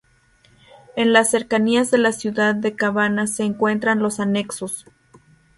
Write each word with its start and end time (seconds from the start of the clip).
En 0.95 1.13
las 1.13 1.29
cercanías 1.29 1.91
de 1.91 1.99
la 1.99 2.11
ciudad 2.11 2.55
de 2.55 2.75
Cabana 2.75 3.27
se 3.27 3.43
encuentran 3.43 3.99
los 3.99 4.19
anexos. 4.19 4.87